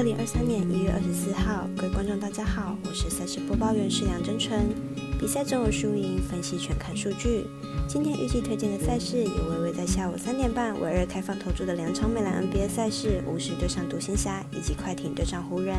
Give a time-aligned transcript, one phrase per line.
[0.00, 4.58] 二零二三年一月二十四号，各位观众大家好，我是赛事播报员是梁真纯。
[5.18, 7.44] 比赛中有输赢，分析全看数据。
[7.86, 15.76] 今天预计推荐的赛事有微微在下午三点半为二开放投注的两场美兰 NBA 赛事，巫师对上独行侠以及快艇对上湖人。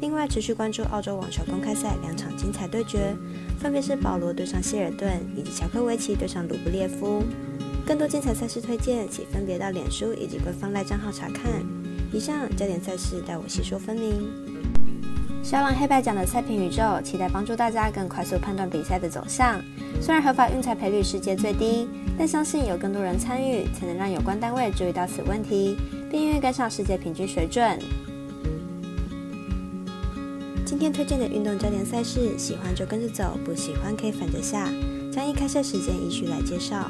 [0.00, 3.16] 另外持续关注澳洲网球公开赛两场精彩对决，
[3.58, 7.24] 分别是保罗对上谢尔顿以及乔科维奇对上鲁布列夫。
[7.84, 11.66] 更多精彩赛事推荐，请分别到脸书以及官方赖账号查看。
[12.12, 14.28] 以上焦点赛事带我细说分明。
[15.42, 19.60] 小朗黑白奖的赛评宇宙，期待帮助大家更快速判断比赛的走向。
[20.00, 21.88] 虽然合法运彩赔率世界最低，
[22.18, 25.76] 但相信有更多人参与，才能让有关单位注意到此问题，
[26.10, 27.78] 并愿意跟上世界平均水准。
[30.66, 34.68] 今天推荐的运动焦点赛事，喜欢就跟着走，不喜欢可以反着下。
[35.10, 36.88] 将以开赛时间依序来介绍。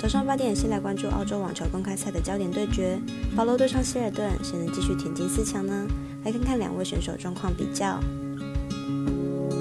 [0.00, 2.98] 早上八点，先来关注澳洲网球公开赛的焦点对决，
[3.36, 5.86] 保罗对上希尔顿，谁能继续挺进四强呢？
[6.24, 7.98] 来看看两位选手状况比较。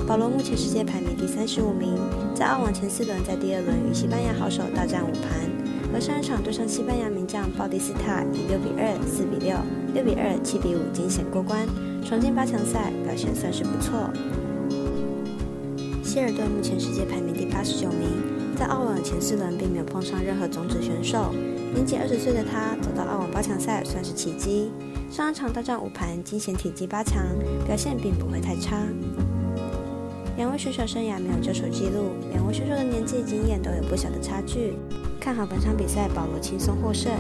[0.08, 1.98] 保罗目前世界排名第三十五名，
[2.36, 5.50] 在澳网前四轮，在第二轮与西班牙好手大战五盘，
[5.92, 9.58] 而上一场对上西班牙名将鲍蒂斯塔，以六比二、四比六、
[9.96, 11.68] 六比二、七比五惊险过关，
[12.06, 14.08] 闯进八强赛，表现算是不错。
[16.04, 18.37] 希尔顿目前世界排名第八十九名。
[18.58, 21.32] 在澳网前四轮并没有碰上任何种子选手，
[21.76, 24.72] 年仅二十岁的他走到澳网八强赛算是奇迹。
[25.12, 27.24] 上一场大战五盘，惊险挺进八强，
[27.68, 28.82] 表现并不会太差。
[30.38, 34.74] 两位选手生涯没有交手记录，两位选手的年纪经验都有不小的差距。
[35.20, 37.12] 看好本场比赛，保罗轻松获胜。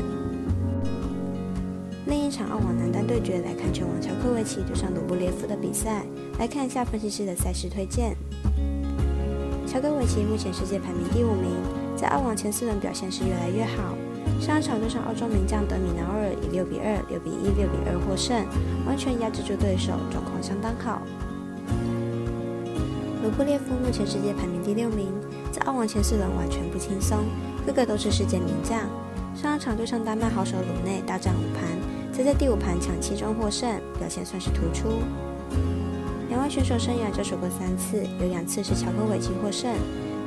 [2.07, 6.03] 另一场澳网男单对决，来看拳王乔科维奇对上卢布列夫的比赛。
[6.39, 8.15] 来看一下分析师的赛事推荐。
[9.77, 11.51] 乔戈维奇目前世界排名第五名，
[11.95, 13.95] 在澳网前四轮表现是越来越好。
[14.41, 18.43] 上一场对上澳洲名将德米瑙尔以六比二、六比一、六比二获胜，
[18.87, 21.03] 完全压制住对手，状况相当好。
[23.21, 25.13] 卢布列夫目前世界排名第六名，
[25.51, 27.19] 在澳网前四轮完全不轻松，
[27.63, 28.81] 个个都是世界名将。
[29.35, 31.69] 上一场对上丹麦好手鲁内大战五盘，
[32.11, 34.89] 则在第五盘抢七中获胜，表现算是突出。
[36.37, 39.73] 两位选手生涯交手过三次，有两次是乔科维奇获胜。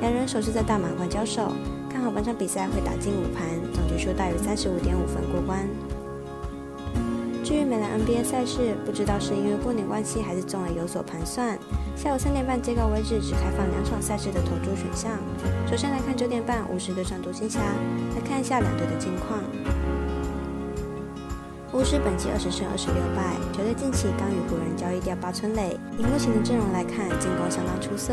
[0.01, 1.53] 两人首次在大满贯交手，
[1.89, 5.65] 看好本场比赛会打进五盘，总局数大于三十五点五分过关。
[7.45, 11.57] 至于美兰 NBA 赛事，不知道是因为过年关系还是综合有所盘算，
[11.95, 15.13] 下午三点半截稿为止，只开放两场赛事的投注选项。
[15.65, 19.39] 首先来看九点半，五十对上独行侠，来看一下两队的近况。
[21.73, 25.79] 巫师本季二十胜二十六败，球队近期刚与湖人交易掉八村垒。
[25.97, 28.11] 以目前的阵容来看，进攻相当出色。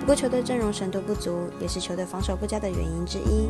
[0.00, 3.46] 不过球队阵容深度不足，也是球队防守不佳的原因之一。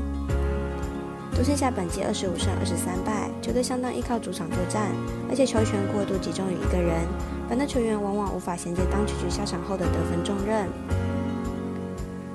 [1.35, 4.93] 独行侠本季二十五胜二十三败，球队相当依靠主场作战，
[5.31, 7.01] 而且球权过度集中于一个人，
[7.49, 10.69] 本队球员往往无法衔接当球局下场后的得分重任。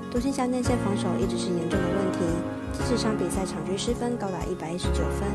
[0.09, 2.25] 独行侠内线防守一直是严重的问题，
[2.89, 5.29] 这场比赛场均失分高达一百一十九分。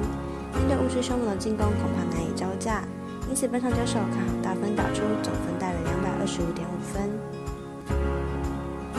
[0.56, 2.82] 面对巫师凶猛的进攻，恐怕难以招架。
[3.28, 7.10] 因此，本场交手看好大分打出，总分大约两百二十五点五分。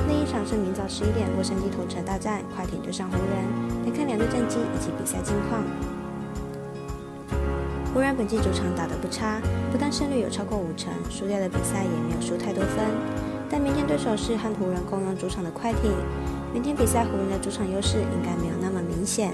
[0.08, 5.64] 另一场是明早十一点，洛杉矶同城大战快艇对上湖人，来看两队战绩以及比赛近况。
[7.94, 9.42] 湖人本季主场打得不差，
[9.72, 12.86] 不但胜率有超过五成，输掉的比赛也没有输太多分。
[13.50, 15.92] 但明天对手是和湖人共用主场的快艇，
[16.54, 19.34] 明天比赛湖人的主场优势应该没有那么明显。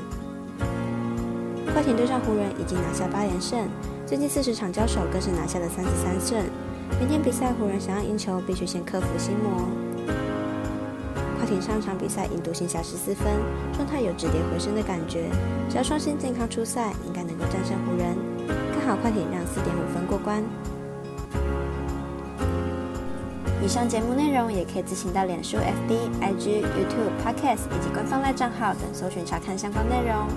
[1.72, 3.68] 快艇对上湖人已经拿下八连胜，
[4.06, 6.44] 最近四十场交手更是拿下了三十三胜。
[7.00, 9.68] 明天比赛湖人想要赢球，必须先克服心魔。
[11.38, 13.26] 快艇上场比赛赢独行侠十四分，
[13.74, 15.30] 状态有止跌回升的感觉。
[15.70, 18.16] 只要双星健康出赛，应该能够战胜湖人。
[18.74, 20.44] 看好快艇让四点五分过关。
[23.64, 30.28] 以上节目内容也可以自行到脸书、FB、IG、YouTube、Podcast 以及官方赖账号等搜寻查看相关内容。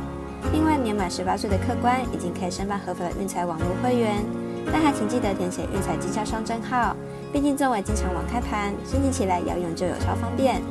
[0.53, 4.25] 另外，年满十八岁的客官已经可以申办合法的运彩网络会员，
[4.73, 6.97] 但还请记得填写运彩经销商证号。
[7.33, 10.63] 毕竟作为经常网开盘，申请起来要用就有超方便。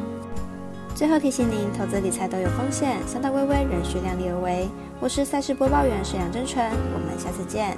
[0.96, 4.70] 最后提醒您，投资理财都有风险，三大微微仍需量力而为。
[5.02, 7.76] 我是赛事播报员沈阳真纯，我们下次见。